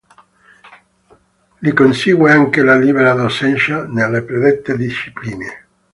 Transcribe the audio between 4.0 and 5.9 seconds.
predette discipline.